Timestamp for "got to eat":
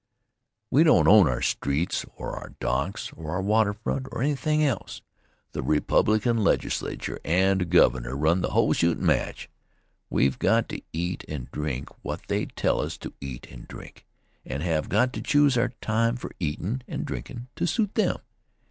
10.39-11.23